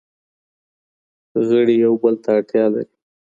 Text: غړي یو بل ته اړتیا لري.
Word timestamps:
غړي 1.47 1.75
یو 1.85 1.93
بل 2.01 2.15
ته 2.23 2.29
اړتیا 2.37 2.65
لري. 2.73 2.95